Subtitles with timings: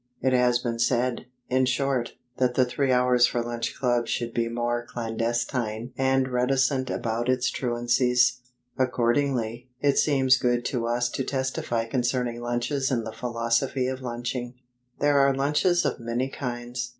[0.19, 4.49] It has been said, in short, that the Three Hours for Lunch Club should be
[4.49, 8.39] more clandestine and reticent about its truancies.
[8.79, 14.55] Accordingly, it seems good to us to testify concerning Lunches and the philosophy of Lunching.
[14.97, 16.89] There are Lunches of many kinds.